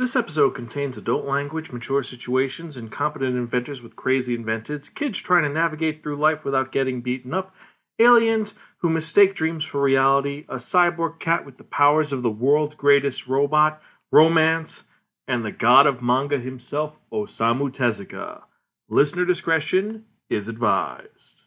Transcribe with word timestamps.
This 0.00 0.16
episode 0.16 0.54
contains 0.54 0.96
adult 0.96 1.26
language, 1.26 1.72
mature 1.72 2.02
situations, 2.02 2.78
incompetent 2.78 3.36
inventors 3.36 3.82
with 3.82 3.96
crazy 3.96 4.34
inventions, 4.34 4.88
kids 4.88 5.18
trying 5.18 5.42
to 5.42 5.50
navigate 5.50 6.02
through 6.02 6.16
life 6.16 6.42
without 6.42 6.72
getting 6.72 7.02
beaten 7.02 7.34
up, 7.34 7.54
aliens 7.98 8.54
who 8.78 8.88
mistake 8.88 9.34
dreams 9.34 9.62
for 9.62 9.82
reality, 9.82 10.46
a 10.48 10.54
cyborg 10.54 11.18
cat 11.18 11.44
with 11.44 11.58
the 11.58 11.64
powers 11.64 12.14
of 12.14 12.22
the 12.22 12.30
world's 12.30 12.76
greatest 12.76 13.26
robot, 13.26 13.82
romance, 14.10 14.84
and 15.28 15.44
the 15.44 15.52
god 15.52 15.86
of 15.86 16.00
manga 16.00 16.38
himself, 16.38 16.98
Osamu 17.12 17.68
Tezuka. 17.68 18.44
Listener 18.88 19.26
discretion 19.26 20.06
is 20.30 20.48
advised. 20.48 21.44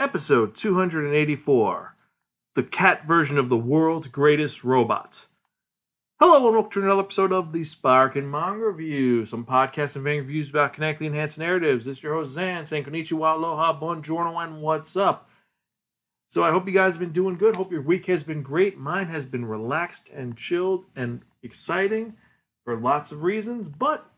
Episode 0.00 0.54
284 0.54 1.96
The 2.54 2.62
cat 2.62 3.06
version 3.06 3.36
of 3.36 3.50
the 3.50 3.58
world's 3.58 4.08
greatest 4.08 4.64
robot. 4.64 5.26
Hello 6.26 6.46
and 6.46 6.54
welcome 6.54 6.70
to 6.70 6.82
another 6.82 7.02
episode 7.02 7.34
of 7.34 7.52
the 7.52 7.64
Spark 7.64 8.16
and 8.16 8.30
Manga 8.30 8.64
Review, 8.68 9.26
some 9.26 9.44
podcasts 9.44 9.94
and 9.94 10.06
fan 10.06 10.16
reviews 10.20 10.48
about 10.48 10.72
connecting 10.72 11.08
enhanced 11.08 11.38
narratives. 11.38 11.84
This 11.84 11.98
is 11.98 12.02
your 12.02 12.14
host 12.14 12.32
Zan 12.32 12.64
saying 12.64 12.84
konnichiwa, 12.84 13.34
aloha, 13.34 13.78
buongiorno, 13.78 14.42
and 14.42 14.62
what's 14.62 14.96
up. 14.96 15.28
So 16.26 16.42
I 16.42 16.50
hope 16.50 16.66
you 16.66 16.72
guys 16.72 16.94
have 16.94 17.00
been 17.00 17.12
doing 17.12 17.36
good. 17.36 17.56
Hope 17.56 17.70
your 17.70 17.82
week 17.82 18.06
has 18.06 18.22
been 18.22 18.40
great. 18.40 18.78
Mine 18.78 19.08
has 19.08 19.26
been 19.26 19.44
relaxed 19.44 20.08
and 20.08 20.34
chilled 20.34 20.86
and 20.96 21.20
exciting 21.42 22.14
for 22.64 22.74
lots 22.74 23.12
of 23.12 23.22
reasons, 23.22 23.68
but 23.68 24.10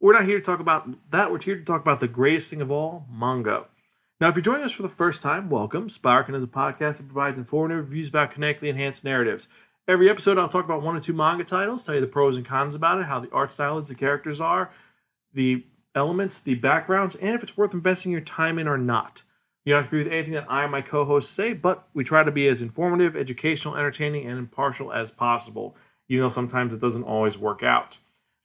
we're 0.00 0.14
not 0.14 0.24
here 0.24 0.40
to 0.40 0.44
talk 0.44 0.58
about 0.58 0.88
that. 1.12 1.30
We're 1.30 1.38
here 1.38 1.56
to 1.58 1.64
talk 1.64 1.80
about 1.80 2.00
the 2.00 2.08
greatest 2.08 2.50
thing 2.50 2.60
of 2.60 2.72
all, 2.72 3.06
manga. 3.08 3.66
Now, 4.20 4.26
if 4.26 4.34
you're 4.34 4.42
joining 4.42 4.64
us 4.64 4.72
for 4.72 4.82
the 4.82 4.88
first 4.88 5.22
time, 5.22 5.48
welcome. 5.48 5.88
Sparkin 5.88 6.34
is 6.34 6.42
a 6.42 6.48
podcast 6.48 6.96
that 6.96 7.06
provides 7.06 7.38
informative 7.38 7.88
reviews 7.88 8.08
about 8.08 8.32
connectly 8.32 8.68
enhanced 8.68 9.04
narratives. 9.04 9.46
Every 9.88 10.08
episode, 10.08 10.38
I'll 10.38 10.48
talk 10.48 10.64
about 10.64 10.82
one 10.82 10.96
or 10.96 11.00
two 11.00 11.12
manga 11.12 11.44
titles, 11.44 11.84
tell 11.84 11.94
you 11.94 12.00
the 12.00 12.06
pros 12.06 12.36
and 12.36 12.46
cons 12.46 12.74
about 12.74 13.00
it, 13.00 13.06
how 13.06 13.18
the 13.18 13.30
art 13.32 13.50
style 13.52 13.78
is, 13.78 13.88
the 13.88 13.94
characters 13.94 14.40
are, 14.40 14.70
the 15.34 15.64
elements, 15.94 16.40
the 16.40 16.54
backgrounds, 16.54 17.16
and 17.16 17.34
if 17.34 17.42
it's 17.42 17.56
worth 17.56 17.74
investing 17.74 18.12
your 18.12 18.20
time 18.20 18.58
in 18.58 18.68
or 18.68 18.78
not. 18.78 19.22
You 19.64 19.72
don't 19.72 19.82
have 19.82 19.90
to 19.90 19.96
agree 19.96 20.04
with 20.04 20.12
anything 20.12 20.34
that 20.34 20.50
I 20.50 20.62
and 20.62 20.72
my 20.72 20.82
co 20.82 21.04
hosts 21.04 21.32
say, 21.32 21.52
but 21.52 21.86
we 21.94 22.04
try 22.04 22.24
to 22.24 22.32
be 22.32 22.48
as 22.48 22.62
informative, 22.62 23.16
educational, 23.16 23.76
entertaining, 23.76 24.26
and 24.26 24.38
impartial 24.38 24.92
as 24.92 25.10
possible, 25.10 25.76
even 26.08 26.24
though 26.24 26.28
sometimes 26.28 26.72
it 26.72 26.80
doesn't 26.80 27.04
always 27.04 27.38
work 27.38 27.62
out. 27.62 27.98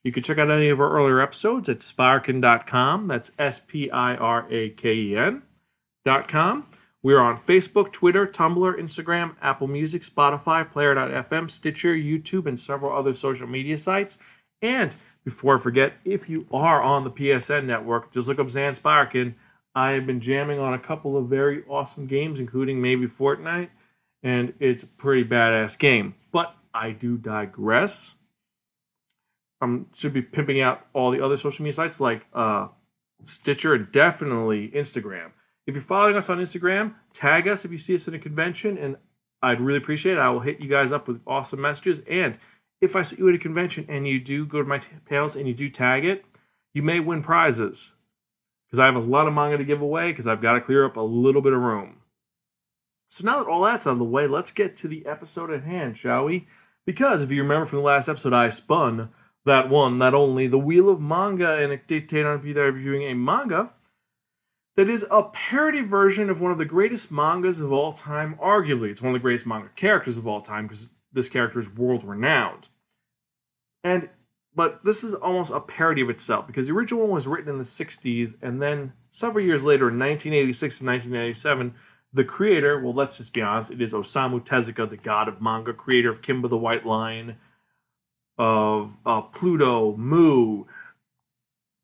You 0.04 0.12
can 0.12 0.22
check 0.22 0.38
out 0.38 0.50
any 0.50 0.68
of 0.68 0.80
our 0.80 0.90
earlier 0.90 1.20
episodes 1.20 1.68
at 1.68 1.78
spiraken.com. 1.78 3.08
That's 3.08 3.32
S 3.38 3.60
P 3.60 3.90
I 3.90 4.14
R 4.16 4.46
A 4.50 4.70
K 4.70 4.94
E 4.94 5.16
N.com. 5.16 6.64
We're 7.02 7.20
on 7.20 7.36
Facebook, 7.36 7.92
Twitter, 7.92 8.26
Tumblr, 8.26 8.74
Instagram, 8.78 9.36
Apple 9.40 9.68
Music, 9.68 10.02
Spotify, 10.02 10.68
Player.fm, 10.68 11.48
Stitcher, 11.48 11.94
YouTube, 11.94 12.46
and 12.46 12.58
several 12.58 12.92
other 12.92 13.14
social 13.14 13.46
media 13.46 13.78
sites. 13.78 14.18
And 14.62 14.94
before 15.24 15.56
I 15.56 15.60
forget, 15.60 15.92
if 16.04 16.28
you 16.28 16.46
are 16.52 16.82
on 16.82 17.04
the 17.04 17.10
PSN 17.10 17.66
network, 17.66 18.12
just 18.12 18.28
look 18.28 18.40
up 18.40 18.50
Zan 18.50 18.74
Sparkin. 18.74 19.36
I 19.76 19.92
have 19.92 20.06
been 20.06 20.20
jamming 20.20 20.58
on 20.58 20.74
a 20.74 20.78
couple 20.78 21.16
of 21.16 21.28
very 21.28 21.62
awesome 21.68 22.06
games, 22.06 22.40
including 22.40 22.82
maybe 22.82 23.06
Fortnite, 23.06 23.68
and 24.24 24.52
it's 24.58 24.82
a 24.82 24.88
pretty 24.88 25.24
badass 25.24 25.78
game. 25.78 26.14
But 26.32 26.52
I 26.74 26.90
do 26.90 27.16
digress. 27.16 28.16
I 29.60 29.80
should 29.94 30.12
be 30.12 30.22
pimping 30.22 30.60
out 30.60 30.86
all 30.94 31.12
the 31.12 31.24
other 31.24 31.36
social 31.36 31.62
media 31.62 31.74
sites 31.74 32.00
like 32.00 32.26
uh, 32.32 32.68
Stitcher 33.22 33.74
and 33.74 33.92
definitely 33.92 34.68
Instagram. 34.70 35.30
If 35.68 35.74
you're 35.74 35.82
following 35.82 36.16
us 36.16 36.30
on 36.30 36.38
Instagram, 36.38 36.94
tag 37.12 37.46
us 37.46 37.66
if 37.66 37.70
you 37.70 37.76
see 37.76 37.94
us 37.94 38.08
at 38.08 38.14
a 38.14 38.18
convention, 38.18 38.78
and 38.78 38.96
I'd 39.42 39.60
really 39.60 39.76
appreciate 39.76 40.14
it. 40.14 40.18
I 40.18 40.30
will 40.30 40.40
hit 40.40 40.60
you 40.60 40.68
guys 40.68 40.92
up 40.92 41.06
with 41.06 41.20
awesome 41.26 41.60
messages. 41.60 42.00
And 42.08 42.38
if 42.80 42.96
I 42.96 43.02
see 43.02 43.18
you 43.18 43.28
at 43.28 43.34
a 43.34 43.38
convention 43.38 43.84
and 43.86 44.08
you 44.08 44.18
do 44.18 44.46
go 44.46 44.62
to 44.62 44.64
my 44.66 44.78
t- 44.78 44.96
panels 45.04 45.36
and 45.36 45.46
you 45.46 45.52
do 45.52 45.68
tag 45.68 46.06
it, 46.06 46.24
you 46.72 46.82
may 46.82 47.00
win 47.00 47.22
prizes 47.22 47.92
because 48.64 48.78
I 48.78 48.86
have 48.86 48.96
a 48.96 49.00
lot 49.00 49.28
of 49.28 49.34
manga 49.34 49.58
to 49.58 49.64
give 49.64 49.82
away 49.82 50.10
because 50.10 50.26
I've 50.26 50.40
got 50.40 50.54
to 50.54 50.62
clear 50.62 50.86
up 50.86 50.96
a 50.96 51.02
little 51.02 51.42
bit 51.42 51.52
of 51.52 51.60
room. 51.60 51.98
So 53.08 53.26
now 53.26 53.42
that 53.42 53.50
all 53.50 53.60
that's 53.60 53.86
out 53.86 53.92
of 53.92 53.98
the 53.98 54.04
way, 54.04 54.26
let's 54.26 54.52
get 54.52 54.74
to 54.76 54.88
the 54.88 55.04
episode 55.04 55.50
at 55.50 55.64
hand, 55.64 55.98
shall 55.98 56.24
we? 56.24 56.46
Because 56.86 57.22
if 57.22 57.30
you 57.30 57.42
remember 57.42 57.66
from 57.66 57.80
the 57.80 57.84
last 57.84 58.08
episode, 58.08 58.32
I 58.32 58.48
spun 58.48 59.10
that 59.44 59.68
one, 59.68 59.98
not 59.98 60.14
only 60.14 60.46
the 60.46 60.58
Wheel 60.58 60.88
of 60.88 61.02
Manga, 61.02 61.58
and 61.58 61.74
it 61.74 61.86
dictated 61.86 62.24
on 62.24 62.40
be 62.40 62.54
there 62.54 62.72
reviewing 62.72 63.02
a 63.02 63.14
manga 63.14 63.74
that 64.78 64.88
is 64.88 65.04
a 65.10 65.24
parody 65.24 65.80
version 65.80 66.30
of 66.30 66.40
one 66.40 66.52
of 66.52 66.58
the 66.58 66.64
greatest 66.64 67.10
mangas 67.10 67.60
of 67.60 67.72
all 67.72 67.92
time, 67.92 68.38
arguably. 68.40 68.90
It's 68.90 69.02
one 69.02 69.08
of 69.08 69.14
the 69.14 69.18
greatest 69.18 69.44
manga 69.44 69.70
characters 69.74 70.16
of 70.16 70.28
all 70.28 70.40
time 70.40 70.68
because 70.68 70.94
this 71.12 71.28
character 71.28 71.58
is 71.58 71.76
world 71.76 72.04
renowned. 72.04 72.68
And 73.82 74.08
but 74.54 74.84
this 74.84 75.02
is 75.02 75.14
almost 75.14 75.52
a 75.52 75.58
parody 75.58 76.00
of 76.00 76.10
itself 76.10 76.46
because 76.46 76.68
the 76.68 76.74
original 76.74 77.00
one 77.00 77.10
was 77.10 77.26
written 77.26 77.50
in 77.50 77.58
the 77.58 77.64
60s 77.64 78.36
and 78.40 78.62
then 78.62 78.92
several 79.10 79.44
years 79.44 79.64
later 79.64 79.88
in 79.88 79.98
1986 79.98 80.80
and 80.80 80.88
1997 80.88 81.74
the 82.12 82.24
creator 82.24 82.80
well 82.80 82.94
let's 82.94 83.18
just 83.18 83.34
be 83.34 83.42
honest 83.42 83.70
it 83.70 83.80
is 83.80 83.92
osamu 83.92 84.40
tezuka 84.42 84.88
the 84.88 84.96
god 84.96 85.28
of 85.28 85.40
manga 85.40 85.72
creator 85.72 86.10
of 86.10 86.22
kimba 86.22 86.48
the 86.48 86.56
white 86.56 86.86
lion 86.86 87.36
of 88.36 88.98
uh, 89.04 89.20
pluto 89.20 89.96
MW 89.96 90.66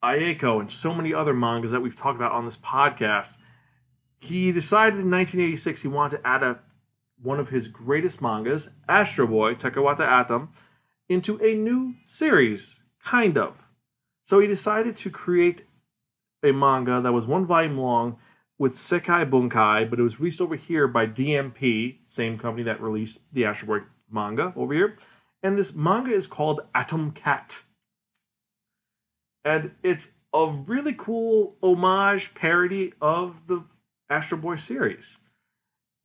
Ayako 0.05 0.61
and 0.61 0.71
so 0.71 0.95
many 0.95 1.15
other 1.15 1.33
mangas 1.33 1.71
that 1.71 1.81
we've 1.81 1.97
talked 1.97 2.17
about 2.17 2.33
on 2.33 2.45
this 2.45 2.57
podcast, 2.57 3.41
he 4.21 4.53
decided 4.53 5.01
in 5.01 5.11
1986 5.11 5.83
he 5.83 5.89
wanted 5.89 6.19
to 6.19 6.27
add 6.27 6.43
a, 6.43 6.61
one 7.23 7.41
of 7.41 7.49
his 7.49 7.69
greatest 7.69 8.21
mangas, 8.21 8.75
Astro 8.89 9.27
Boy, 9.27 9.55
Tetsuwan 9.55 10.01
Atom, 10.01 10.51
into 11.09 11.43
a 11.43 11.55
new 11.55 11.95
series, 12.05 12.83
kind 13.03 13.37
of. 13.37 13.71
So 14.23 14.41
he 14.41 14.47
decided 14.47 14.97
to 14.97 15.11
create 15.11 15.65
a 16.43 16.53
manga 16.53 17.01
that 17.01 17.13
was 17.13 17.27
one 17.27 17.47
volume 17.47 17.79
long 17.79 18.19
with 18.59 18.75
Sekai 18.75 19.29
Bunkai, 19.29 19.89
but 19.89 19.99
it 19.99 20.03
was 20.03 20.21
released 20.21 20.41
over 20.41 20.55
here 20.55 20.87
by 20.87 21.07
DMP, 21.07 21.99
same 22.07 22.39
company 22.39 22.63
that 22.65 22.81
released 22.81 23.33
the 23.35 23.45
Astro 23.45 23.79
Boy 23.81 23.87
manga 24.11 24.53
over 24.57 24.73
here. 24.73 24.97
And 25.43 25.59
this 25.59 25.75
manga 25.75 26.13
is 26.13 26.27
called 26.27 26.61
Atom 26.75 27.11
Cat 27.13 27.64
and 29.45 29.71
it's 29.83 30.13
a 30.33 30.47
really 30.67 30.95
cool 30.97 31.57
homage 31.63 32.35
parody 32.35 32.93
of 33.01 33.47
the 33.47 33.63
Astro 34.11 34.39
Boy 34.39 34.57
series. 34.57 35.19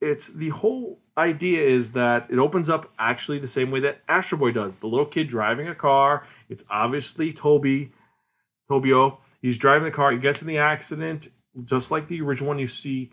It's 0.01 0.29
the 0.29 0.50
whole 0.50 1.00
idea 1.17 1.61
is 1.61 1.91
that 1.94 2.27
it 2.29 2.39
opens 2.39 2.69
up 2.69 2.91
actually 2.97 3.39
the 3.39 3.47
same 3.47 3.72
way 3.72 3.81
that 3.81 4.01
Astro 4.07 4.38
Boy 4.38 4.51
does. 4.51 4.77
The 4.77 4.88
little 4.88 5.05
kid 5.05 5.27
driving 5.27 5.67
a 5.67 5.75
car. 5.75 6.23
It's 6.47 6.63
obviously 6.69 7.33
Toby, 7.33 7.91
Tobio. 8.69 9.17
He's 9.41 9.57
driving 9.57 9.85
the 9.85 9.91
car. 9.91 10.11
He 10.11 10.17
gets 10.17 10.41
in 10.41 10.47
the 10.47 10.59
accident, 10.59 11.29
just 11.66 11.91
like 11.91 12.07
the 12.07 12.21
original 12.21 12.50
one. 12.50 12.59
You 12.59 12.67
see 12.67 13.11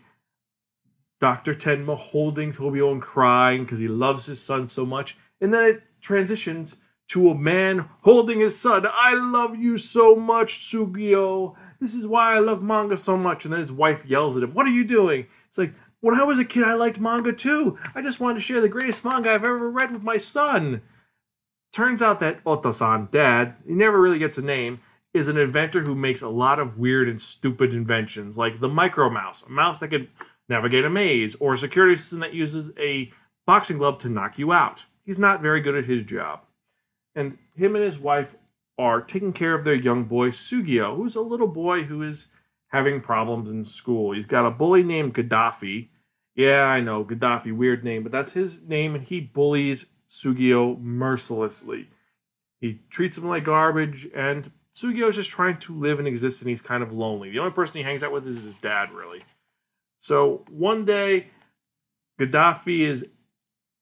Dr. 1.19 1.53
Tenma 1.53 1.97
holding 1.97 2.51
Tobio 2.51 2.91
and 2.91 3.01
crying 3.01 3.63
because 3.63 3.79
he 3.79 3.87
loves 3.87 4.25
his 4.25 4.41
son 4.41 4.67
so 4.67 4.85
much. 4.85 5.17
And 5.41 5.53
then 5.53 5.65
it 5.65 5.83
transitions 5.99 6.77
to 7.09 7.29
a 7.29 7.35
man 7.35 7.87
holding 8.01 8.39
his 8.39 8.59
son. 8.59 8.85
I 8.91 9.13
love 9.13 9.55
you 9.55 9.77
so 9.77 10.15
much, 10.15 10.59
Sugio. 10.59 11.55
This 11.79 11.93
is 11.93 12.05
why 12.05 12.35
I 12.35 12.39
love 12.39 12.61
manga 12.61 12.97
so 12.97 13.15
much. 13.15 13.45
And 13.45 13.53
then 13.53 13.61
his 13.61 13.71
wife 13.71 14.05
yells 14.05 14.35
at 14.35 14.43
him, 14.43 14.53
What 14.53 14.65
are 14.65 14.71
you 14.71 14.83
doing? 14.83 15.27
It's 15.47 15.57
like, 15.57 15.73
When 16.01 16.19
I 16.19 16.23
was 16.23 16.39
a 16.39 16.45
kid, 16.45 16.63
I 16.63 16.73
liked 16.73 16.99
manga 16.99 17.31
too. 17.31 17.77
I 17.95 18.01
just 18.01 18.19
wanted 18.19 18.35
to 18.35 18.41
share 18.41 18.61
the 18.61 18.69
greatest 18.69 19.05
manga 19.05 19.31
I've 19.31 19.45
ever 19.45 19.69
read 19.69 19.91
with 19.91 20.03
my 20.03 20.17
son. 20.17 20.81
Turns 21.71 22.01
out 22.01 22.19
that 22.19 22.43
Otosan, 22.43 23.11
dad, 23.11 23.55
he 23.65 23.73
never 23.73 23.99
really 23.99 24.19
gets 24.19 24.37
a 24.37 24.45
name, 24.45 24.79
is 25.13 25.27
an 25.27 25.37
inventor 25.37 25.81
who 25.81 25.95
makes 25.95 26.21
a 26.21 26.29
lot 26.29 26.59
of 26.59 26.77
weird 26.77 27.07
and 27.07 27.21
stupid 27.21 27.73
inventions, 27.73 28.37
like 28.37 28.59
the 28.59 28.69
micro 28.69 29.09
mouse, 29.09 29.45
a 29.45 29.51
mouse 29.51 29.79
that 29.79 29.89
can 29.89 30.07
navigate 30.49 30.85
a 30.85 30.89
maze, 30.89 31.35
or 31.35 31.53
a 31.53 31.57
security 31.57 31.95
system 31.95 32.19
that 32.19 32.33
uses 32.33 32.71
a 32.79 33.11
boxing 33.45 33.77
glove 33.77 33.99
to 33.99 34.09
knock 34.09 34.39
you 34.39 34.51
out. 34.51 34.85
He's 35.05 35.19
not 35.19 35.41
very 35.41 35.61
good 35.61 35.75
at 35.75 35.85
his 35.85 36.03
job 36.03 36.46
and 37.17 37.37
him 37.55 37.75
and 37.75 37.83
his 37.83 37.97
wife 37.97 38.35
are 38.77 39.01
taking 39.01 39.33
care 39.33 39.55
of 39.55 39.65
their 39.65 39.73
young 39.73 40.03
boy 40.03 40.29
Sugio, 40.29 40.95
who's 40.95 41.15
a 41.15 41.21
little 41.21 41.47
boy 41.47 41.83
who 41.83 42.03
is 42.03 42.27
having 42.67 43.01
problems 43.01 43.49
in 43.49 43.65
school. 43.65 44.13
He's 44.13 44.27
got 44.27 44.45
a 44.45 44.51
bully 44.51 44.83
named 44.83 45.15
Gaddafi. 45.15 45.89
Yeah, 46.35 46.65
I 46.65 46.79
know, 46.79 47.03
Gaddafi, 47.03 47.55
weird 47.55 47.83
name, 47.83 48.03
but 48.03 48.11
that's 48.11 48.33
his 48.33 48.67
name, 48.67 48.93
and 48.93 49.03
he 49.03 49.19
bullies 49.19 49.93
Sugio 50.07 50.79
mercilessly. 50.79 51.89
He 52.61 52.81
treats 52.89 53.17
him 53.17 53.25
like 53.25 53.45
garbage, 53.45 54.07
and 54.13 54.49
Sugio 54.71 55.07
is 55.07 55.15
just 55.15 55.31
trying 55.31 55.57
to 55.57 55.73
live 55.73 55.97
and 55.97 56.07
exist, 56.07 56.41
and 56.43 56.49
he's 56.49 56.61
kind 56.61 56.83
of 56.83 56.91
lonely. 56.91 57.31
The 57.31 57.39
only 57.39 57.51
person 57.51 57.79
he 57.79 57.83
hangs 57.83 58.03
out 58.03 58.11
with 58.11 58.27
is 58.27 58.43
his 58.43 58.59
dad, 58.59 58.91
really. 58.91 59.23
So 59.97 60.45
one 60.49 60.85
day, 60.85 61.27
Gaddafi 62.19 62.81
is 62.81 63.09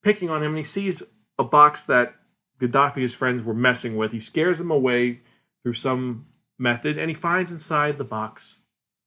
picking 0.04 0.30
on 0.30 0.42
him, 0.42 0.50
and 0.50 0.57
he 0.57 0.63
sees 0.63 1.04
a 1.38 1.44
box 1.44 1.86
that 1.88 2.15
Gaddafi's 2.60 3.16
friends 3.16 3.44
were 3.44 3.54
messing 3.54 3.98
with. 3.98 4.12
He 4.12 4.19
scares 4.19 4.60
them 4.60 4.72
away 4.72 5.22
through 5.63 5.74
some 5.74 6.25
method, 6.57 6.98
and 6.98 7.10
he 7.10 7.16
finds 7.16 7.52
inside 7.52 7.98
the 7.98 8.04
box 8.04 8.60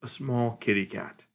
a 0.03 0.09
small 0.09 0.57
kitty 0.61 0.87
cat, 0.87 1.27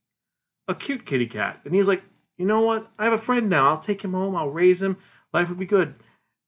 a 0.67 0.75
cute 0.75 1.05
kitty 1.05 1.27
cat. 1.27 1.61
And 1.65 1.73
he's 1.73 1.87
like, 1.87 2.03
you 2.37 2.45
know 2.45 2.61
what? 2.61 2.87
I 2.97 3.03
have 3.03 3.13
a 3.13 3.17
friend 3.17 3.49
now. 3.49 3.69
I'll 3.69 3.79
take 3.79 4.03
him 4.03 4.13
home. 4.13 4.35
I'll 4.35 4.49
raise 4.49 4.81
him. 4.81 4.97
Life 5.33 5.49
will 5.49 5.55
be 5.55 5.65
good. 5.65 5.95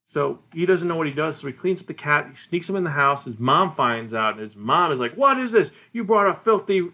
So 0.04 0.44
he 0.54 0.66
doesn't 0.66 0.88
know 0.88 0.96
what 0.96 1.08
he 1.08 1.14
does, 1.14 1.38
so 1.38 1.48
he 1.48 1.54
cleans 1.54 1.82
up 1.82 1.88
the 1.88 1.94
cat. 1.94 2.28
He 2.30 2.36
sneaks 2.36 2.70
him 2.70 2.76
in 2.76 2.84
the 2.84 2.92
house. 2.92 3.26
His 3.26 3.40
mom 3.40 3.72
finds 3.72 4.14
out, 4.14 4.34
and 4.34 4.42
his 4.44 4.56
mom 4.56 4.92
is 4.92 5.00
like, 5.00 5.14
"What 5.14 5.38
is 5.40 5.52
this? 5.52 5.72
You 5.92 6.04
brought 6.04 6.28
a 6.28 6.34
filthy 6.34 6.90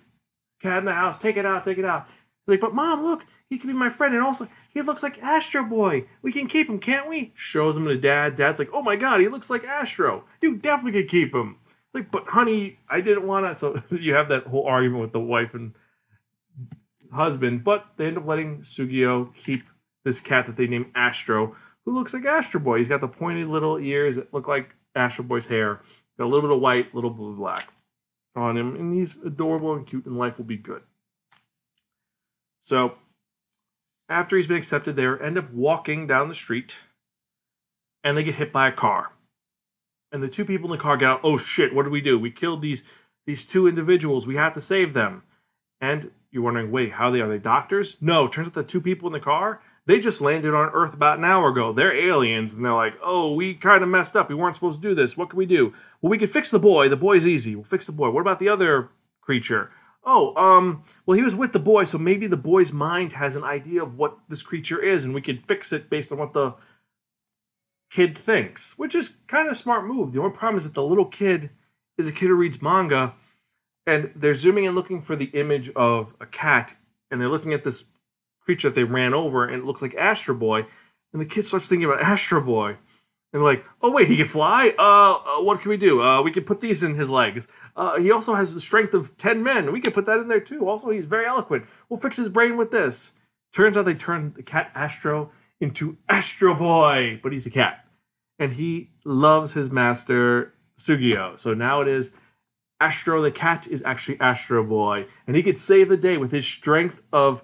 cat 0.61 0.79
in 0.79 0.85
the 0.85 0.93
house. 0.93 1.17
Take 1.17 1.35
it 1.35 1.45
out. 1.45 1.63
Take 1.65 1.77
it 1.77 1.83
out." 1.83 2.07
He's 2.07 2.53
like, 2.53 2.61
"But 2.61 2.73
mom, 2.73 3.03
look, 3.03 3.25
he 3.51 3.57
can 3.57 3.69
be 3.69 3.75
my 3.75 3.89
friend, 3.89 4.13
and 4.15 4.23
also 4.23 4.47
he 4.73 4.81
looks 4.81 5.03
like 5.03 5.21
Astro 5.21 5.65
Boy. 5.65 6.05
We 6.21 6.31
can 6.31 6.47
keep 6.47 6.69
him, 6.69 6.79
can't 6.79 7.09
we?" 7.09 7.33
Shows 7.35 7.75
him 7.75 7.85
to 7.85 7.97
dad. 7.97 8.35
Dad's 8.35 8.59
like, 8.59 8.69
"Oh 8.71 8.81
my 8.81 8.95
god, 8.95 9.19
he 9.19 9.27
looks 9.27 9.49
like 9.49 9.65
Astro. 9.65 10.23
You 10.41 10.55
definitely 10.55 11.01
could 11.01 11.11
keep 11.11 11.35
him." 11.35 11.57
It's 11.67 11.93
like, 11.93 12.11
"But 12.11 12.27
honey, 12.27 12.77
I 12.89 13.01
didn't 13.01 13.27
want 13.27 13.45
to." 13.45 13.55
So 13.55 13.81
you 13.95 14.13
have 14.13 14.29
that 14.29 14.47
whole 14.47 14.65
argument 14.65 15.01
with 15.01 15.11
the 15.11 15.19
wife 15.19 15.53
and 15.53 15.73
husband, 17.11 17.65
but 17.65 17.85
they 17.97 18.05
end 18.05 18.17
up 18.17 18.25
letting 18.25 18.61
Sugio 18.61 19.35
keep 19.35 19.63
this 20.05 20.21
cat 20.21 20.45
that 20.45 20.55
they 20.55 20.67
name 20.67 20.89
Astro 20.95 21.55
who 21.83 21.91
looks 21.91 22.13
like 22.13 22.25
Astro 22.25 22.61
Boy. 22.61 22.77
He's 22.77 22.87
got 22.87 23.01
the 23.01 23.07
pointed 23.09 23.47
little 23.47 23.77
ears 23.77 24.15
that 24.15 24.33
look 24.33 24.47
like 24.47 24.75
Astro 24.95 25.25
Boy's 25.25 25.47
hair. 25.47 25.81
Got 26.17 26.25
a 26.25 26.27
little 26.27 26.41
bit 26.41 26.55
of 26.55 26.61
white, 26.61 26.93
a 26.93 26.95
little 26.95 27.11
of 27.11 27.37
black 27.37 27.67
on 28.35 28.57
him, 28.57 28.75
and 28.75 28.95
he's 28.95 29.21
adorable 29.21 29.73
and 29.73 29.85
cute, 29.85 30.05
and 30.05 30.17
life 30.17 30.37
will 30.37 30.45
be 30.45 30.57
good. 30.57 30.83
So, 32.61 32.95
after 34.11 34.35
he's 34.35 34.47
been 34.47 34.57
accepted, 34.57 34.95
there, 34.95 35.21
end 35.21 35.37
up 35.37 35.51
walking 35.51 36.07
down 36.07 36.27
the 36.27 36.35
street, 36.35 36.83
and 38.03 38.17
they 38.17 38.23
get 38.23 38.35
hit 38.35 38.51
by 38.51 38.67
a 38.67 38.71
car. 38.71 39.11
And 40.11 40.21
the 40.21 40.29
two 40.29 40.45
people 40.45 40.71
in 40.71 40.77
the 40.77 40.83
car 40.83 40.97
get 40.97 41.09
out. 41.09 41.21
Oh 41.23 41.37
shit! 41.37 41.73
What 41.73 41.83
did 41.83 41.91
we 41.91 42.01
do? 42.01 42.19
We 42.19 42.31
killed 42.31 42.61
these 42.61 43.07
these 43.25 43.45
two 43.45 43.67
individuals. 43.67 44.27
We 44.27 44.35
have 44.35 44.53
to 44.53 44.61
save 44.61 44.93
them. 44.93 45.23
And 45.79 46.11
you're 46.31 46.43
wondering, 46.43 46.71
wait, 46.71 46.93
how 46.93 47.07
are 47.07 47.11
they? 47.11 47.21
Are 47.21 47.29
they 47.29 47.37
doctors? 47.37 48.01
No. 48.01 48.27
Turns 48.27 48.49
out 48.49 48.53
the 48.53 48.63
two 48.63 48.81
people 48.81 49.07
in 49.07 49.13
the 49.13 49.19
car 49.19 49.61
they 49.85 49.99
just 49.99 50.21
landed 50.21 50.53
on 50.53 50.69
Earth 50.73 50.93
about 50.93 51.17
an 51.17 51.25
hour 51.25 51.49
ago. 51.49 51.73
They're 51.73 51.95
aliens, 51.95 52.53
and 52.53 52.63
they're 52.63 52.73
like, 52.73 52.97
oh, 53.03 53.33
we 53.33 53.53
kind 53.55 53.83
of 53.83 53.89
messed 53.89 54.15
up. 54.15 54.29
We 54.29 54.35
weren't 54.35 54.55
supposed 54.55 54.81
to 54.81 54.87
do 54.87 54.93
this. 54.93 55.17
What 55.17 55.29
can 55.29 55.37
we 55.37 55.45
do? 55.45 55.73
Well, 56.01 56.11
we 56.11 56.17
could 56.17 56.29
fix 56.29 56.51
the 56.51 56.59
boy. 56.59 56.87
The 56.87 56.97
boy's 56.97 57.27
easy. 57.27 57.55
We'll 57.55 57.63
fix 57.63 57.87
the 57.87 57.93
boy. 57.93 58.09
What 58.11 58.21
about 58.21 58.39
the 58.39 58.49
other 58.49 58.89
creature? 59.21 59.71
Oh, 60.03 60.35
um, 60.35 60.83
well, 61.05 61.15
he 61.15 61.23
was 61.23 61.35
with 61.35 61.51
the 61.51 61.59
boy, 61.59 61.83
so 61.83 61.97
maybe 61.97 62.25
the 62.25 62.37
boy's 62.37 62.73
mind 62.73 63.13
has 63.13 63.35
an 63.35 63.43
idea 63.43 63.83
of 63.83 63.97
what 63.97 64.17
this 64.29 64.41
creature 64.41 64.81
is, 64.81 65.05
and 65.05 65.13
we 65.13 65.21
could 65.21 65.45
fix 65.45 65.71
it 65.71 65.89
based 65.89 66.11
on 66.11 66.17
what 66.17 66.33
the 66.33 66.55
kid 67.91 68.17
thinks, 68.17 68.79
which 68.79 68.95
is 68.95 69.17
kind 69.27 69.47
of 69.47 69.51
a 69.51 69.55
smart 69.55 69.85
move. 69.85 70.11
The 70.11 70.19
only 70.19 70.35
problem 70.35 70.57
is 70.57 70.63
that 70.63 70.73
the 70.73 70.83
little 70.83 71.05
kid 71.05 71.51
is 71.97 72.07
a 72.07 72.11
kid 72.11 72.27
who 72.27 72.35
reads 72.35 72.61
manga, 72.61 73.13
and 73.85 74.11
they're 74.15 74.33
zooming 74.33 74.63
in 74.63 74.73
looking 74.73 75.01
for 75.01 75.15
the 75.15 75.25
image 75.25 75.69
of 75.75 76.15
a 76.19 76.25
cat, 76.25 76.75
and 77.11 77.21
they're 77.21 77.29
looking 77.29 77.53
at 77.53 77.63
this 77.63 77.85
creature 78.43 78.69
that 78.69 78.75
they 78.75 78.83
ran 78.83 79.13
over, 79.13 79.45
and 79.45 79.61
it 79.61 79.65
looks 79.65 79.81
like 79.81 79.93
Astro 79.95 80.33
Boy. 80.33 80.65
And 81.13 81.21
the 81.21 81.25
kid 81.25 81.43
starts 81.43 81.67
thinking 81.67 81.85
about 81.85 82.01
Astro 82.01 82.41
Boy. 82.41 82.77
And 83.33 83.43
like, 83.43 83.63
oh 83.81 83.91
wait, 83.91 84.09
he 84.09 84.17
can 84.17 84.27
fly. 84.27 84.73
Uh, 84.77 85.13
uh, 85.13 85.43
what 85.43 85.61
can 85.61 85.69
we 85.69 85.77
do? 85.77 86.01
Uh, 86.01 86.21
we 86.21 86.31
can 86.31 86.43
put 86.43 86.59
these 86.59 86.83
in 86.83 86.95
his 86.95 87.09
legs. 87.09 87.47
Uh, 87.75 87.97
he 87.97 88.11
also 88.11 88.33
has 88.33 88.53
the 88.53 88.59
strength 88.59 88.93
of 88.93 89.15
ten 89.15 89.41
men. 89.41 89.71
We 89.71 89.79
can 89.79 89.93
put 89.93 90.05
that 90.05 90.19
in 90.19 90.27
there 90.27 90.41
too. 90.41 90.67
Also, 90.67 90.89
he's 90.89 91.05
very 91.05 91.25
eloquent. 91.25 91.65
We'll 91.87 91.99
fix 91.99 92.17
his 92.17 92.27
brain 92.27 92.57
with 92.57 92.71
this. 92.71 93.13
Turns 93.53 93.77
out 93.77 93.85
they 93.85 93.93
turned 93.93 94.35
the 94.35 94.43
cat 94.43 94.71
Astro 94.75 95.31
into 95.61 95.97
Astro 96.09 96.55
Boy, 96.55 97.19
but 97.23 97.31
he's 97.31 97.45
a 97.45 97.51
cat, 97.51 97.85
and 98.37 98.51
he 98.51 98.89
loves 99.05 99.53
his 99.53 99.71
master 99.71 100.53
Sugio. 100.77 101.39
So 101.39 101.53
now 101.53 101.81
it 101.81 101.87
is 101.87 102.13
Astro 102.81 103.21
the 103.21 103.31
cat 103.31 103.67
is 103.67 103.83
actually 103.83 104.19
Astro 104.19 104.63
Boy, 104.63 105.05
and 105.27 105.35
he 105.37 105.43
could 105.43 105.59
save 105.59 105.87
the 105.87 105.95
day 105.95 106.17
with 106.17 106.31
his 106.31 106.45
strength 106.45 107.03
of 107.13 107.43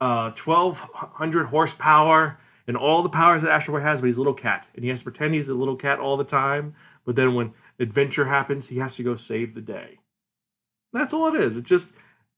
uh, 0.00 0.30
1200 0.30 1.46
horsepower 1.46 2.38
and 2.66 2.76
all 2.76 3.02
the 3.02 3.08
powers 3.08 3.42
that 3.42 3.50
Astro 3.50 3.74
Boy 3.74 3.80
has, 3.80 4.00
but 4.00 4.06
he's 4.06 4.16
a 4.16 4.20
little 4.20 4.34
cat. 4.34 4.68
And 4.74 4.82
he 4.82 4.90
has 4.90 5.02
to 5.02 5.10
pretend 5.10 5.34
he's 5.34 5.48
a 5.48 5.54
little 5.54 5.76
cat 5.76 6.00
all 6.00 6.16
the 6.16 6.24
time. 6.24 6.74
But 7.04 7.16
then 7.16 7.34
when 7.34 7.52
adventure 7.78 8.24
happens, 8.24 8.68
he 8.68 8.78
has 8.78 8.96
to 8.96 9.02
go 9.02 9.14
save 9.14 9.54
the 9.54 9.60
day. 9.60 9.98
That's 10.92 11.12
all 11.12 11.34
it 11.34 11.40
is. 11.40 11.56
It's 11.56 11.68
just 11.68 11.96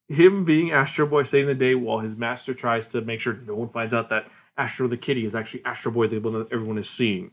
him 0.08 0.44
being 0.44 0.72
Astro 0.72 1.06
Boy 1.06 1.22
saving 1.22 1.46
the 1.46 1.54
day 1.54 1.74
while 1.74 1.98
his 1.98 2.16
master 2.16 2.54
tries 2.54 2.88
to 2.88 3.00
make 3.00 3.20
sure 3.20 3.34
no 3.46 3.54
one 3.54 3.68
finds 3.68 3.94
out 3.94 4.10
that 4.10 4.28
Astro 4.56 4.88
the 4.88 4.96
kitty 4.96 5.24
is 5.24 5.34
actually 5.34 5.64
Astro 5.64 5.92
Boy, 5.92 6.08
the 6.08 6.18
one 6.18 6.32
that 6.34 6.52
everyone 6.52 6.78
is 6.78 6.90
seeing. 6.90 7.30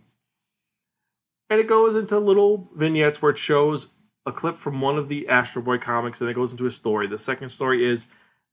And 1.50 1.60
it 1.60 1.68
goes 1.68 1.96
into 1.96 2.20
little 2.20 2.70
vignettes 2.76 3.22
where 3.22 3.32
it 3.32 3.38
shows 3.38 3.94
a 4.26 4.32
clip 4.32 4.56
from 4.56 4.82
one 4.82 4.98
of 4.98 5.10
the 5.10 5.28
Astro 5.28 5.62
Boy 5.62 5.78
comics, 5.78 6.22
and 6.22 6.30
it 6.30 6.34
goes 6.34 6.52
into 6.52 6.66
a 6.66 6.72
story. 6.72 7.08
The 7.08 7.18
second 7.18 7.50
story 7.50 7.90
is 7.90 8.08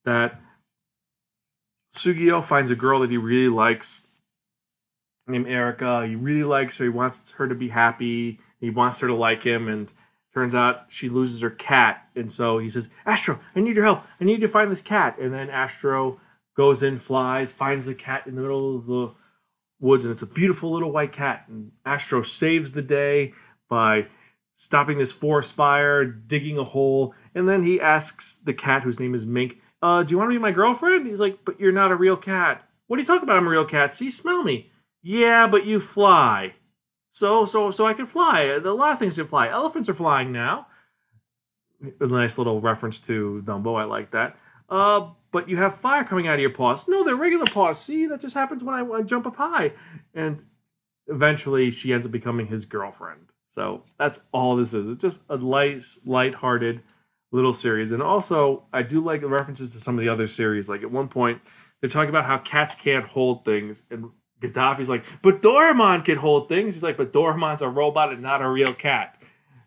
that 0.05 0.41
Sugio 1.95 2.43
finds 2.43 2.71
a 2.71 2.77
girl 2.77 3.01
that 3.01 3.11
he 3.11 3.17
really 3.17 3.49
likes 3.49 4.07
named 5.33 5.49
Erica. 5.49 6.07
He 6.07 6.15
really 6.15 6.45
likes 6.45 6.79
her. 6.79 6.85
He 6.85 6.91
wants 6.91 7.33
her 7.33 7.49
to 7.49 7.55
be 7.55 7.69
happy. 7.69 8.39
He 8.61 8.71
wants 8.71 9.01
her 9.01 9.09
to 9.09 9.15
like 9.15 9.43
him. 9.43 9.69
And 9.69 9.93
turns 10.33 10.55
out 10.55 10.77
she 10.89 11.09
loses 11.09 11.41
her 11.41 11.51
cat. 11.51 12.09
And 12.15 12.31
so 12.31 12.59
he 12.59 12.69
says, 12.69 12.91
Astro, 13.05 13.41
I 13.57 13.61
need 13.61 13.77
your 13.77 13.85
help. 13.85 14.03
I 14.21 14.25
need 14.25 14.41
you 14.41 14.47
to 14.47 14.49
find 14.49 14.71
this 14.71 14.83
cat. 14.83 15.19
And 15.19 15.33
then 15.33 15.51
Astro 15.51 16.21
goes 16.57 16.83
in, 16.83 16.99
flies, 16.99 17.53
finds 17.53 17.87
the 17.87 17.95
cat 17.95 18.27
in 18.27 18.37
the 18.37 18.43
middle 18.43 18.77
of 18.77 18.87
the 18.87 19.11
woods. 19.81 20.05
And 20.05 20.13
it's 20.13 20.23
a 20.23 20.27
beautiful 20.27 20.71
little 20.71 20.93
white 20.93 21.13
cat. 21.13 21.45
And 21.49 21.73
Astro 21.85 22.23
saves 22.23 22.73
the 22.73 22.83
day 22.83 23.33
by 23.69 24.07
stopping 24.55 24.99
this 24.99 25.13
forest 25.13 25.55
fire, 25.55 26.05
digging 26.05 26.59
a 26.59 26.65
hole. 26.65 27.15
And 27.35 27.49
then 27.49 27.63
he 27.63 27.81
asks 27.81 28.37
the 28.45 28.55
cat, 28.55 28.83
whose 28.83 29.01
name 29.01 29.15
is 29.15 29.27
Mink, 29.27 29.61
uh, 29.83 30.05
do 30.05 30.13
you 30.13 30.19
want 30.19 30.31
to 30.31 30.35
be 30.35 30.41
my 30.41 30.53
girlfriend? 30.53 31.07
He's 31.07 31.21
like, 31.21 31.45
but 31.45 31.59
you're 31.59 31.73
not 31.73 31.91
a 31.91 31.97
real 31.97 32.17
cat. 32.17 32.63
What 32.87 32.99
are 32.99 33.01
you 33.01 33.07
talking 33.07 33.25
about? 33.25 33.37
I'm 33.37 33.47
a 33.47 33.51
real 33.51 33.65
cat. 33.65 33.95
See, 33.95 34.11
smell 34.11 34.43
me. 34.43 34.71
Yeah, 35.03 35.47
but 35.47 35.67
you 35.67 35.81
fly. 35.81 36.55
So, 37.11 37.45
so, 37.45 37.71
so 37.71 37.87
I 37.87 37.93
can 37.93 38.07
fly. 38.07 38.43
A 38.43 38.61
lot 38.61 38.93
of 38.93 38.99
things 38.99 39.17
can 39.17 39.27
fly. 39.27 39.49
Elephants 39.49 39.89
are 39.89 39.95
flying 39.95 40.33
now. 40.33 40.67
A 42.01 42.07
nice 42.07 42.39
little 42.39 42.61
reference 42.61 43.01
to 43.01 43.43
Dumbo. 43.45 43.79
I 43.79 43.85
like 43.85 44.13
that. 44.13 44.37
Uh, 44.69 45.09
but 45.33 45.49
you 45.49 45.57
have 45.57 45.75
fire 45.75 46.05
coming 46.05 46.29
out 46.29 46.35
of 46.35 46.41
your 46.41 46.51
paws. 46.51 46.89
No, 46.89 47.05
they're 47.05 47.17
regular 47.17 47.47
paws. 47.47 47.81
See, 47.81 48.07
that 48.07 48.21
just 48.21 48.35
happens 48.35 48.63
when 48.63 48.75
I, 48.75 48.89
I 48.89 49.03
jump 49.03 49.27
up 49.27 49.37
high. 49.37 49.73
And 50.15 50.43
eventually, 51.09 51.71
she 51.71 51.93
ends 51.93 52.07
up 52.07 52.13
becoming 52.13 52.47
his 52.47 52.65
girlfriend. 52.65 53.33
So 53.49 53.83
that's 53.99 54.21
all 54.33 54.57
this 54.57 54.73
is. 54.73 54.89
It's 54.89 55.03
just 55.03 55.25
a 55.29 55.37
light, 55.37 55.85
light-hearted 56.07 56.81
little 57.33 57.53
series. 57.53 57.93
And 57.93 58.03
also, 58.03 58.65
I 58.73 58.83
do 58.83 59.01
like 59.01 59.21
the 59.21 59.29
references 59.29 59.73
to 59.73 59.81
some 59.81 59.99
of 59.99 60.05
the 60.05 60.09
other 60.09 60.27
series. 60.27 60.69
Like 60.69 60.83
at 60.83 60.91
one 60.91 61.09
point, 61.09 61.43
they're 61.81 61.91
talking 61.91 62.11
about 62.11 62.25
how 62.25 62.39
cats 62.39 62.75
can't 62.75 63.07
hold 63.07 63.45
things, 63.45 63.83
and 63.91 64.11
Gaddafi's 64.43 64.91
like, 64.91 65.05
"But 65.23 65.41
Doraemon 65.41 66.05
can 66.05 66.19
hold 66.19 66.49
things." 66.49 66.75
He's 66.75 66.83
like, 66.83 66.97
"But 66.97 67.13
Doraemon's 67.13 67.63
a 67.63 67.69
robot 67.69 68.13
and 68.13 68.23
not 68.23 68.43
a 68.43 68.49
real 68.49 68.75
cat." 68.75 69.23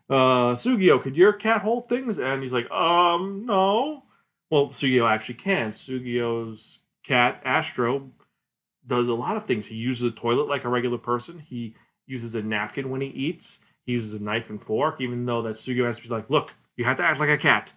Uh, 0.10 0.54
Sugio, 0.54 1.02
could 1.02 1.16
your 1.18 1.34
cat 1.34 1.62
hold 1.62 1.90
things? 1.90 2.20
And 2.20 2.42
he's 2.44 2.54
like, 2.54 2.70
"Um, 2.72 3.46
no." 3.46 4.04
Well, 4.52 4.68
Sugio 4.68 5.10
actually 5.10 5.36
can. 5.36 5.72
Sugio's 5.72 6.80
cat 7.04 7.42
Astro 7.44 8.12
does 8.86 9.08
a 9.08 9.16
lot 9.16 9.38
of 9.38 9.46
things. 9.46 9.68
He 9.68 9.76
uses 9.76 10.12
a 10.12 10.16
toilet 10.16 10.48
like 10.48 10.64
a 10.64 10.70
regular 10.70 10.98
person. 11.00 11.40
He 11.40 11.74
uses 12.06 12.36
a 12.36 12.44
napkin 12.44 12.90
when 12.90 13.02
he 13.02 13.08
eats. 13.08 13.62
He 13.86 13.94
uses 13.94 14.20
a 14.20 14.24
knife 14.24 14.50
and 14.50 14.62
fork, 14.62 15.02
even 15.02 15.26
though 15.26 15.42
that 15.44 15.56
Sugio 15.56 15.86
has 15.86 15.98
to 15.98 16.04
be 16.04 16.10
like, 16.10 16.30
"Look, 16.30 16.54
you 16.78 16.86
have 16.86 16.98
to 16.98 17.04
act 17.04 17.20
like 17.20 17.30
a 17.30 17.38
cat. 17.38 17.74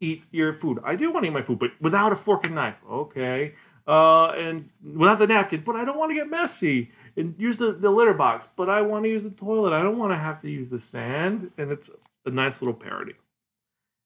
Eat 0.00 0.24
your 0.32 0.52
food. 0.52 0.80
I 0.84 0.96
do 0.96 1.12
want 1.12 1.24
to 1.24 1.28
eat 1.28 1.34
my 1.34 1.42
food, 1.42 1.60
but 1.60 1.72
without 1.80 2.12
a 2.12 2.16
fork 2.16 2.44
and 2.44 2.56
knife. 2.56 2.80
Okay. 2.90 3.54
Uh, 3.86 4.28
and 4.28 4.68
without 4.94 5.18
the 5.18 5.26
napkin, 5.26 5.60
but 5.60 5.76
I 5.76 5.84
don't 5.84 5.98
want 5.98 6.10
to 6.10 6.14
get 6.14 6.30
messy. 6.30 6.90
And 7.16 7.34
use 7.36 7.58
the, 7.58 7.72
the 7.72 7.90
litter 7.90 8.14
box, 8.14 8.48
but 8.56 8.70
I 8.70 8.80
want 8.80 9.04
to 9.04 9.10
use 9.10 9.22
the 9.22 9.30
toilet. 9.30 9.74
I 9.74 9.82
don't 9.82 9.98
want 9.98 10.12
to 10.12 10.16
have 10.16 10.40
to 10.42 10.50
use 10.50 10.70
the 10.70 10.78
sand. 10.78 11.50
And 11.58 11.70
it's 11.70 11.90
a 12.24 12.30
nice 12.30 12.62
little 12.62 12.74
parody. 12.74 13.14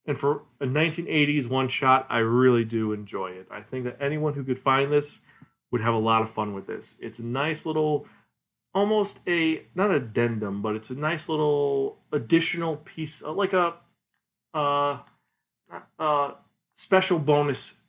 And 0.06 0.18
for 0.18 0.42
a 0.60 0.66
1980s 0.66 1.48
one 1.48 1.68
shot, 1.68 2.06
I 2.08 2.18
really 2.18 2.64
do 2.64 2.92
enjoy 2.92 3.28
it. 3.30 3.46
I 3.50 3.60
think 3.60 3.84
that 3.84 3.96
anyone 4.00 4.34
who 4.34 4.44
could 4.44 4.58
find 4.58 4.90
this 4.90 5.20
would 5.70 5.80
have 5.80 5.94
a 5.94 5.98
lot 5.98 6.22
of 6.22 6.30
fun 6.30 6.54
with 6.54 6.66
this. 6.66 6.98
It's 7.00 7.18
a 7.18 7.26
nice 7.26 7.66
little, 7.66 8.06
almost 8.72 9.20
a, 9.28 9.62
not 9.74 9.90
addendum, 9.90 10.62
but 10.62 10.76
it's 10.76 10.90
a 10.90 10.98
nice 10.98 11.28
little 11.28 11.98
additional 12.12 12.76
piece, 12.78 13.22
like 13.22 13.52
a 13.52 13.74
uh, 14.54 14.98
uh, 15.98 16.32
special 16.74 17.18
bonus 17.18 17.80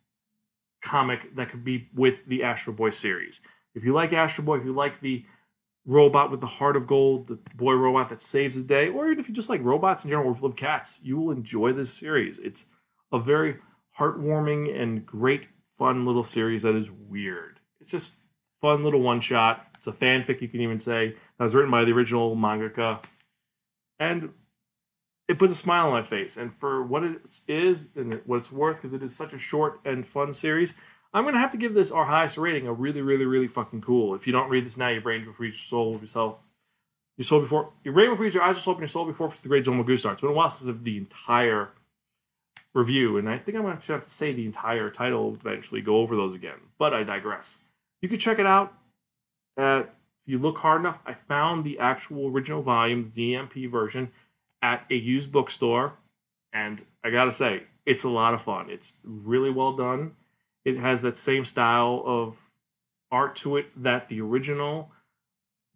comic 0.82 1.36
that 1.36 1.50
could 1.50 1.64
be 1.64 1.90
with 1.94 2.26
the 2.26 2.44
Astro 2.44 2.74
Boy 2.74 2.90
series. 2.90 3.42
If 3.76 3.84
you 3.84 3.94
like 3.94 4.14
Astro 4.14 4.44
Boy, 4.44 4.58
if 4.58 4.66
you 4.66 4.74
like 4.74 5.00
the 5.00 5.26
robot 5.86 6.30
with 6.30 6.42
the 6.42 6.48
heart 6.48 6.76
of 6.76 6.86
gold, 6.86 7.28
the 7.28 7.40
boy 7.56 7.74
robot 7.74 8.10
that 8.10 8.22
saves 8.22 8.62
the 8.62 8.68
day, 8.68 8.90
or 8.90 9.08
even 9.08 9.20
if 9.20 9.30
you 9.30 9.34
just 9.34 9.50
like 9.50 9.64
robots 9.64 10.04
in 10.04 10.10
general 10.10 10.30
or 10.30 10.38
love 10.42 10.56
cats, 10.56 11.00
you 11.02 11.18
will 11.18 11.32
enjoy 11.32 11.72
this 11.72 11.94
series. 11.94 12.40
It's 12.40 12.66
a 13.12 13.20
very 13.20 13.58
heartwarming 13.98 14.80
and 14.80 15.06
great, 15.06 15.48
fun 15.78 16.04
little 16.06 16.24
series 16.24 16.64
that 16.64 16.76
is 16.76 16.92
weird. 16.92 17.60
It's 17.80 17.92
just 17.92 18.20
fun 18.62 18.84
little 18.84 19.00
one 19.00 19.22
shot. 19.22 19.66
It's 19.76 19.88
a 19.88 19.92
fanfic, 19.92 20.42
you 20.42 20.50
can 20.50 20.62
even 20.62 20.80
say, 20.80 21.16
that 21.38 21.44
was 21.44 21.56
written 21.56 21.72
by 21.72 21.86
the 21.86 21.94
original 21.94 22.36
mangaka. 22.36 23.04
And 24.00 24.34
it 25.28 25.38
puts 25.38 25.52
a 25.52 25.56
smile 25.56 25.88
on 25.88 25.94
my 25.94 26.02
face. 26.02 26.38
And 26.38 26.54
for 26.54 26.84
what 26.84 27.04
it 27.04 27.42
is 27.48 27.90
and 27.96 28.22
what 28.26 28.38
it's 28.38 28.52
worth, 28.52 28.78
because 28.78 28.94
it 28.94 29.04
is 29.04 29.16
such 29.16 29.34
a 29.34 29.38
short 29.38 29.80
and 29.86 30.08
fun 30.08 30.34
series, 30.34 30.74
I'm 31.14 31.26
gonna 31.26 31.40
have 31.40 31.52
to 31.52 31.58
give 31.58 31.74
this 31.74 31.92
our 31.92 32.06
highest 32.06 32.38
rating. 32.38 32.68
A 32.68 32.74
really, 32.74 33.02
really, 33.02 33.26
really 33.26 33.48
fucking 33.48 33.82
cool. 33.82 34.16
If 34.16 34.28
you 34.28 34.34
don't 34.34 34.50
read 34.50 34.66
this 34.66 34.78
now, 34.78 34.90
your 34.90 35.02
brain 35.02 35.26
will 35.26 35.34
freeze 35.34 35.52
your 35.52 35.56
soul 35.56 35.96
of 35.96 36.02
yourself. 36.02 36.40
Your 37.18 37.26
soul 37.26 37.42
before 37.42 37.74
your 37.84 37.94
brain 37.94 38.10
will 38.10 38.16
freeze 38.16 38.36
your 38.36 38.44
eyes 38.44 38.64
will 38.66 38.72
open 38.72 38.82
your 38.82 38.88
soul 38.88 39.06
before 39.06 39.28
it's 39.28 39.42
the 39.42 39.50
great 39.50 39.66
Zoma 39.66 39.86
Goose 39.86 40.02
starts. 40.02 40.16
It's 40.16 40.22
been 40.22 40.32
a 40.32 40.34
while 40.34 40.50
since 40.50 40.78
the 40.84 40.98
entire 40.98 41.70
review, 42.74 43.18
and 43.18 43.28
I 43.28 43.38
think 43.38 43.58
I'm 43.58 43.64
gonna 43.64 43.76
have 43.76 44.04
to 44.04 44.10
say 44.10 44.34
the 44.34 44.46
entire 44.46 44.90
title 44.90 45.34
eventually, 45.34 45.82
go 45.82 45.98
over 45.98 46.16
those 46.16 46.36
again. 46.36 46.60
But 46.78 46.94
I 46.94 47.04
digress. 47.04 47.64
You 48.02 48.10
can 48.10 48.20
check 48.20 48.40
it 48.40 48.46
out 48.46 48.74
at 49.58 49.94
if 50.28 50.32
you 50.32 50.40
look 50.40 50.58
hard 50.58 50.82
enough, 50.82 51.00
I 51.06 51.14
found 51.14 51.64
the 51.64 51.80
actual 51.80 52.28
original 52.28 52.62
volume, 52.62 53.10
the 53.10 53.34
DMP 53.34 53.72
version, 53.72 54.12
at 54.62 54.86
a 54.90 54.96
used 54.96 55.32
bookstore, 55.32 55.94
and 56.54 56.84
I 57.04 57.10
gotta 57.10 57.32
say, 57.32 57.64
it's 57.86 58.04
a 58.04 58.10
lot 58.10 58.34
of 58.34 58.42
fun. 58.42 58.70
It's 58.70 59.00
really 59.06 59.50
well 59.50 59.74
done. 59.74 60.16
It 60.66 60.78
has 60.78 61.02
that 61.04 61.18
same 61.18 61.46
style 61.46 62.04
of 62.06 62.38
art 63.12 63.36
to 63.38 63.58
it 63.58 63.68
that 63.82 64.10
the 64.10 64.22
original 64.22 64.92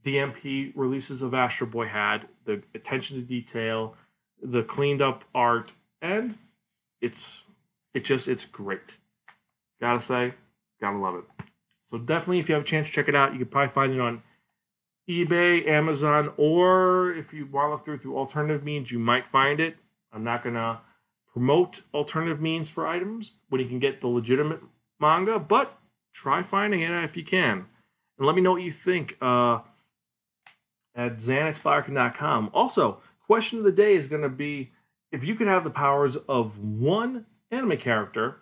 DMP 0.03 0.73
releases 0.75 1.21
of 1.21 1.33
Astro 1.33 1.67
Boy 1.67 1.85
had. 1.85 2.27
The 2.43 2.61
attention 2.73 3.17
to 3.17 3.23
detail, 3.23 3.95
the 4.41 4.63
cleaned 4.63 5.01
up 5.01 5.23
art, 5.33 5.71
and 6.01 6.35
it's 6.99 7.45
it 7.93 8.03
just 8.03 8.27
it's 8.27 8.45
great. 8.45 8.97
Gotta 9.79 9.99
say, 9.99 10.33
gotta 10.79 10.97
love 10.97 11.15
it. 11.15 11.45
So 11.85 11.97
definitely, 11.97 12.39
if 12.39 12.49
you 12.49 12.55
have 12.55 12.63
a 12.63 12.67
chance 12.67 12.87
to 12.87 12.93
check 12.93 13.07
it 13.07 13.15
out, 13.15 13.33
you 13.33 13.39
can 13.39 13.47
probably 13.47 13.69
find 13.69 13.93
it 13.93 13.99
on 13.99 14.21
eBay, 15.09 15.67
Amazon, 15.67 16.31
or 16.37 17.11
if 17.13 17.33
you 17.33 17.45
want 17.45 17.67
to 17.67 17.71
look 17.71 17.85
through 17.85 17.97
through 17.97 18.17
alternative 18.17 18.63
means, 18.63 18.91
you 18.91 18.99
might 18.99 19.25
find 19.25 19.59
it. 19.59 19.77
I'm 20.13 20.23
not 20.23 20.43
gonna 20.43 20.81
promote 21.33 21.81
alternative 21.93 22.41
means 22.41 22.69
for 22.69 22.87
items 22.87 23.33
when 23.49 23.61
you 23.61 23.67
can 23.67 23.79
get 23.79 24.01
the 24.01 24.07
legitimate 24.07 24.59
manga, 24.99 25.39
but 25.39 25.71
try 26.13 26.41
finding 26.41 26.81
it 26.81 26.91
if 27.03 27.15
you 27.17 27.23
can. 27.23 27.65
And 28.17 28.27
let 28.27 28.35
me 28.35 28.41
know 28.41 28.51
what 28.51 28.61
you 28.61 28.71
think 28.71 29.17
uh, 29.21 29.59
at 30.95 31.15
xanaxbarking.com. 31.15 32.51
Also, 32.53 33.01
question 33.21 33.59
of 33.59 33.65
the 33.65 33.71
day 33.71 33.93
is 33.93 34.07
going 34.07 34.21
to 34.21 34.29
be 34.29 34.71
if 35.11 35.23
you 35.23 35.35
could 35.35 35.47
have 35.47 35.63
the 35.63 35.69
powers 35.69 36.15
of 36.15 36.57
one 36.59 37.25
anime 37.49 37.77
character, 37.77 38.37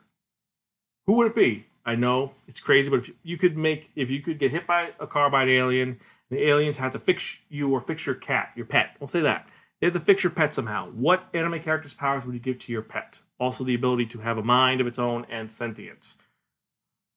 who 1.06 1.14
would 1.14 1.28
it 1.28 1.36
be? 1.36 1.66
I 1.86 1.96
know 1.96 2.32
it's 2.48 2.60
crazy, 2.60 2.90
but 2.90 2.98
if 2.98 3.12
you 3.24 3.38
could 3.38 3.58
make, 3.58 3.90
if 3.96 4.12
you 4.12 4.22
could 4.22 4.38
get 4.38 4.52
hit 4.52 4.68
by 4.68 4.92
a 5.00 5.08
car 5.08 5.30
by 5.30 5.44
an 5.44 5.50
alien, 5.50 6.00
the 6.30 6.48
aliens 6.48 6.78
have 6.78 6.92
to 6.92 7.00
fix 7.00 7.38
you 7.50 7.72
or 7.72 7.82
fix 7.82 8.06
your 8.06 8.16
cat, 8.16 8.52
your 8.56 8.66
pet. 8.66 8.96
We'll 9.00 9.08
say 9.08 9.22
that. 9.22 9.48
They 9.80 9.88
have 9.88 9.94
to 9.94 10.00
fix 10.00 10.24
your 10.24 10.32
pet 10.32 10.54
somehow. 10.54 10.88
What 10.88 11.24
anime 11.34 11.60
character's 11.62 11.94
powers 11.94 12.26
would 12.26 12.34
you 12.34 12.40
give 12.40 12.60
to 12.60 12.72
your 12.72 12.82
pet? 12.82 13.20
Also, 13.40 13.64
the 13.64 13.76
ability 13.76 14.06
to 14.08 14.20
have 14.20 14.38
a 14.38 14.44
mind 14.44 14.82
of 14.82 14.88
its 14.88 15.00
own 15.00 15.26
and 15.30 15.52
sentience. 15.52 16.18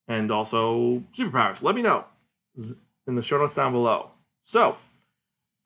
And 0.07 0.31
also, 0.31 1.03
superpowers. 1.13 1.61
Let 1.63 1.75
me 1.75 1.81
know 1.81 2.05
in 3.07 3.15
the 3.15 3.21
show 3.21 3.37
notes 3.37 3.55
down 3.55 3.71
below. 3.71 4.11
So, 4.43 4.77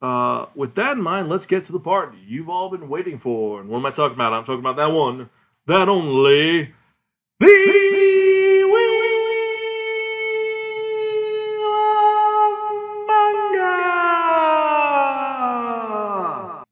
uh, 0.01 0.47
with 0.55 0.75
that 0.75 0.97
in 0.97 1.03
mind, 1.03 1.29
let's 1.29 1.45
get 1.45 1.63
to 1.65 1.71
the 1.71 1.79
part 1.79 2.15
you've 2.25 2.49
all 2.49 2.69
been 2.69 2.89
waiting 2.89 3.17
for. 3.17 3.59
And 3.59 3.69
what 3.69 3.79
am 3.79 3.85
I 3.85 3.91
talking 3.91 4.15
about? 4.15 4.33
I'm 4.33 4.43
talking 4.43 4.59
about 4.59 4.75
that 4.77 4.91
one, 4.91 5.29
that 5.65 5.89
only, 5.89 6.71
the 7.39 7.45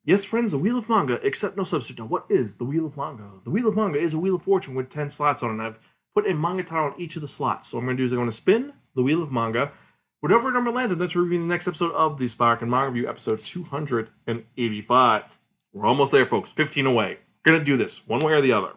Yes, 0.06 0.24
friends, 0.24 0.52
the 0.52 0.60
Wheel 0.60 0.78
of 0.78 0.88
Manga, 0.88 1.20
except 1.26 1.58
no 1.58 1.64
substitute. 1.64 2.04
Now, 2.04 2.08
what 2.08 2.26
is 2.30 2.56
the 2.56 2.64
Wheel 2.64 2.86
of 2.86 2.96
Manga? 2.96 3.28
The 3.44 3.50
Wheel 3.50 3.68
of 3.68 3.76
Manga 3.76 4.00
is 4.00 4.14
a 4.14 4.20
Wheel 4.20 4.36
of 4.36 4.44
Fortune 4.44 4.76
with 4.76 4.90
10 4.90 5.10
slots 5.10 5.42
on 5.42 5.50
it. 5.50 5.54
And 5.54 5.62
I've 5.64 5.80
put 6.14 6.30
a 6.30 6.34
manga 6.36 6.64
title 6.64 6.92
on 6.92 7.02
each 7.02 7.16
of 7.16 7.24
the 7.24 7.28
slots. 7.28 7.70
So, 7.70 7.78
what 7.78 7.82
I'm 7.82 7.88
going 7.88 7.98
to 7.98 8.02
do 8.02 8.06
is 8.06 8.12
I'm 8.12 8.20
going 8.20 8.30
to 8.30 8.36
spin 8.36 8.72
the 8.94 9.02
Wheel 9.02 9.24
of 9.24 9.32
Manga. 9.32 9.72
Whatever 10.20 10.52
number 10.52 10.72
lands, 10.72 10.92
and 10.92 11.02
that's 11.02 11.16
reviewing 11.16 11.48
the 11.48 11.54
next 11.54 11.68
episode 11.68 11.92
of 11.94 12.20
the 12.20 12.28
Spark 12.28 12.62
and 12.62 12.70
Manga 12.70 12.92
Review, 12.92 13.10
episode 13.10 13.44
285. 13.44 15.40
We're 15.74 15.88
almost 15.88 16.12
there, 16.12 16.26
folks. 16.26 16.50
15 16.52 16.86
away. 16.86 17.18
Gonna 17.44 17.64
do 17.64 17.76
this 17.76 18.08
one 18.08 18.20
way 18.20 18.34
or 18.34 18.42
the 18.42 18.54
other. 18.54 18.74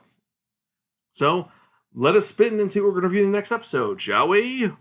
So 1.12 1.48
let 1.94 2.16
us 2.16 2.26
spin 2.26 2.58
and 2.60 2.72
see 2.72 2.80
what 2.80 2.88
we're 2.88 3.00
gonna 3.00 3.08
review 3.08 3.24
in 3.24 3.32
the 3.32 3.38
next 3.38 3.52
episode, 3.52 4.00
shall 4.00 4.28
we? 4.28 4.72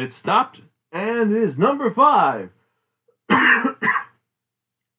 It 0.00 0.12
stopped, 0.12 0.62
and 0.92 1.32
it 1.32 1.42
is 1.42 1.58
number 1.58 1.90
five. 1.90 2.50
I 3.30 3.74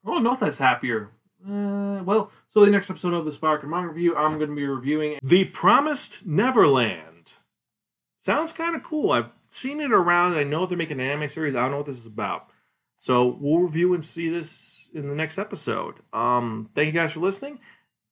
don't 0.05 0.23
know 0.23 0.33
if 0.33 0.39
that's 0.39 0.57
happier. 0.57 1.09
Uh, 1.47 2.01
well, 2.03 2.31
so 2.49 2.63
the 2.63 2.71
next 2.71 2.89
episode 2.89 3.13
of 3.13 3.25
the 3.25 3.31
Spark 3.31 3.61
and 3.61 3.71
Manga 3.71 3.89
Review, 3.89 4.15
I'm 4.15 4.37
going 4.37 4.49
to 4.49 4.55
be 4.55 4.65
reviewing 4.65 5.19
The 5.23 5.45
Promised 5.45 6.25
Neverland. 6.25 7.33
Sounds 8.19 8.51
kind 8.51 8.75
of 8.75 8.83
cool. 8.83 9.11
I've 9.11 9.29
seen 9.51 9.79
it 9.79 9.91
around. 9.91 10.35
I 10.35 10.43
know 10.43 10.65
they're 10.65 10.77
making 10.77 10.99
an 10.99 11.07
anime 11.07 11.27
series. 11.27 11.55
I 11.55 11.61
don't 11.61 11.71
know 11.71 11.77
what 11.77 11.87
this 11.87 11.97
is 11.97 12.05
about. 12.05 12.47
So 12.99 13.37
we'll 13.39 13.59
review 13.59 13.95
and 13.95 14.05
see 14.05 14.29
this 14.29 14.89
in 14.93 15.09
the 15.09 15.15
next 15.15 15.39
episode. 15.39 15.95
Um, 16.13 16.69
thank 16.75 16.85
you 16.87 16.93
guys 16.93 17.13
for 17.13 17.19
listening. 17.19 17.59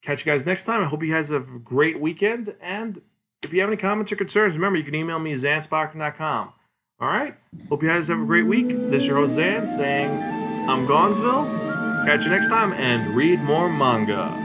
Catch 0.02 0.26
you 0.26 0.32
guys 0.32 0.46
next 0.46 0.64
time. 0.64 0.82
I 0.82 0.86
hope 0.86 1.04
you 1.04 1.14
guys 1.14 1.30
have 1.30 1.48
a 1.54 1.60
great 1.60 2.02
weekend. 2.02 2.56
And 2.62 3.00
if 3.44 3.54
you 3.54 3.62
have 3.62 3.70
any 3.70 3.78
comments 3.78 4.12
or 4.12 4.16
concerns, 4.16 4.56
remember 4.56 4.80
you 4.80 4.84
can 4.84 4.96
email 4.96 5.20
me 5.20 5.34
zansparking.com. 5.34 6.54
All 7.02 7.08
right. 7.08 7.34
Hope 7.70 7.82
you 7.82 7.88
guys 7.88 8.10
have 8.10 8.20
a 8.20 8.26
great 8.26 8.46
week. 8.46 8.68
This 8.68 9.04
is 9.04 9.08
your 9.08 9.18
host 9.18 9.36
Zan 9.36 9.70
saying, 9.70 10.22
I'm 10.70 10.86
Gonzville. 10.86 11.46
Catch 12.06 12.26
you 12.26 12.32
next 12.32 12.50
time 12.50 12.74
and 12.74 13.16
read 13.16 13.40
more 13.42 13.70
manga. 13.70 14.36